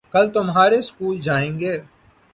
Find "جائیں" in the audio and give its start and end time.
1.21-1.59